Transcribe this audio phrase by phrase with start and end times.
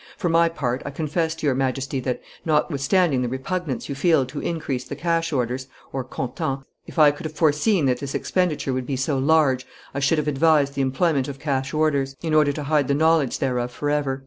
[0.17, 4.39] For my part, I confess to your Majesty that, notwithstanding the repugnance you feel to
[4.39, 8.95] increase the cash orders [comptants], if I could have foreseen that this expenditure would be
[8.95, 12.87] so large, I should have advised the employment of cash orders, in order to hide
[12.87, 14.19] the knowledge thereof forever."